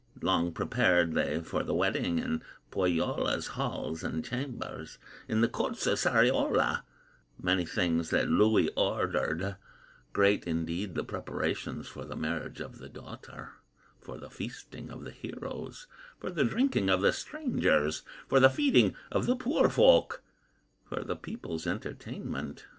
Long 0.23 0.51
prepared 0.51 1.13
they 1.13 1.41
for 1.43 1.61
the 1.61 1.75
wedding 1.75 2.17
In 2.17 2.41
Pohyola's 2.71 3.49
halls 3.49 4.03
and 4.03 4.25
chambers, 4.25 4.97
In 5.27 5.41
the 5.41 5.47
courts 5.47 5.85
of 5.85 5.99
Sariola; 5.99 6.81
Many 7.39 7.67
things 7.67 8.09
that 8.09 8.27
Louhi 8.27 8.67
ordered, 8.75 9.57
Great 10.11 10.45
indeed 10.47 10.95
the 10.95 11.03
preparations 11.03 11.87
For 11.87 12.03
the 12.03 12.15
marriage 12.15 12.59
of 12.61 12.79
the 12.79 12.89
daughter, 12.89 13.51
For 13.99 14.17
the 14.17 14.31
feasting 14.31 14.89
of 14.89 15.03
the 15.03 15.11
heroes, 15.11 15.85
For 16.19 16.31
the 16.31 16.45
drinking 16.45 16.89
of 16.89 17.01
the 17.01 17.13
strangers, 17.13 18.01
For 18.27 18.39
the 18.39 18.49
feeding 18.49 18.95
of 19.11 19.27
the 19.27 19.35
poor 19.35 19.69
folk, 19.69 20.23
For 20.83 21.03
the 21.03 21.15
people's 21.15 21.67
entertainment. 21.67 22.65